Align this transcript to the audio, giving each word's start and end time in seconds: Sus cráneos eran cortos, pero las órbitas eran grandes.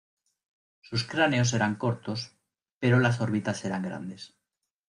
Sus 0.81 1.03
cráneos 1.05 1.53
eran 1.53 1.75
cortos, 1.75 2.35
pero 2.79 2.97
las 2.99 3.21
órbitas 3.21 3.63
eran 3.65 3.83
grandes. 3.83 4.33